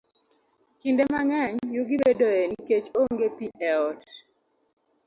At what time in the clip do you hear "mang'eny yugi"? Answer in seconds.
1.13-1.95